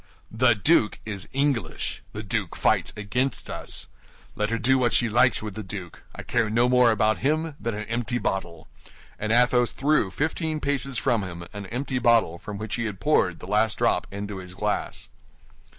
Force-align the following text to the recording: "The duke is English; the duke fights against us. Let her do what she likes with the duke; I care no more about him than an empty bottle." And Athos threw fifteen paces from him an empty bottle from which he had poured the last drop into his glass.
"The 0.31 0.55
duke 0.55 0.99
is 1.05 1.29
English; 1.31 2.01
the 2.11 2.23
duke 2.23 2.55
fights 2.55 2.91
against 2.97 3.51
us. 3.51 3.87
Let 4.35 4.49
her 4.49 4.57
do 4.57 4.79
what 4.79 4.93
she 4.93 5.09
likes 5.09 5.43
with 5.43 5.53
the 5.53 5.61
duke; 5.61 6.01
I 6.15 6.23
care 6.23 6.49
no 6.49 6.67
more 6.67 6.89
about 6.89 7.19
him 7.19 7.55
than 7.59 7.75
an 7.75 7.87
empty 7.87 8.17
bottle." 8.17 8.67
And 9.19 9.31
Athos 9.31 9.73
threw 9.73 10.09
fifteen 10.09 10.59
paces 10.59 10.97
from 10.97 11.21
him 11.21 11.45
an 11.53 11.67
empty 11.67 11.99
bottle 11.99 12.39
from 12.39 12.57
which 12.57 12.77
he 12.77 12.85
had 12.85 12.99
poured 12.99 13.37
the 13.41 13.45
last 13.47 13.77
drop 13.77 14.07
into 14.11 14.37
his 14.37 14.55
glass. 14.55 15.09